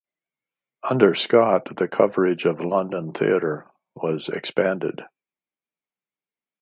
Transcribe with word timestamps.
Under 0.81 1.13
Scott 1.13 1.75
the 1.75 1.87
coverage 1.87 2.45
of 2.45 2.59
London 2.59 3.13
theatre 3.13 3.67
was 3.93 4.29
expanded. 4.29 5.03